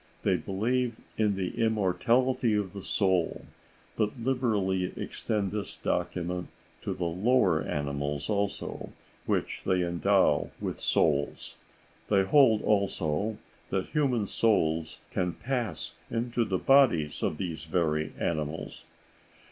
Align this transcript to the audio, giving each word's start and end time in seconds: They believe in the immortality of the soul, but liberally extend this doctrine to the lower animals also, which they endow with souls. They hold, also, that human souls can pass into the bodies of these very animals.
They 0.23 0.35
believe 0.35 0.93
in 1.15 1.35
the 1.35 1.63
immortality 1.63 2.55
of 2.55 2.73
the 2.73 2.81
soul, 2.81 3.45
but 3.95 4.19
liberally 4.19 4.91
extend 4.97 5.51
this 5.51 5.75
doctrine 5.75 6.47
to 6.81 6.93
the 6.95 7.03
lower 7.05 7.61
animals 7.61 8.27
also, 8.27 8.93
which 9.27 9.61
they 9.63 9.83
endow 9.83 10.49
with 10.59 10.79
souls. 10.79 11.57
They 12.09 12.23
hold, 12.23 12.63
also, 12.63 13.37
that 13.69 13.89
human 13.89 14.25
souls 14.25 14.97
can 15.11 15.33
pass 15.33 15.93
into 16.09 16.45
the 16.45 16.57
bodies 16.57 17.21
of 17.21 17.37
these 17.37 17.65
very 17.65 18.11
animals. 18.19 18.85